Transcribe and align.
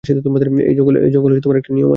এই 0.03 0.75
জঙ্গলে 0.75 0.99
একটা 1.57 1.71
নিয়ম 1.73 1.79
আছে। 1.79 1.89